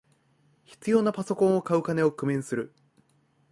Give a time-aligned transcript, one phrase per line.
[0.65, 2.73] 必要なパソコンを買う金を工面する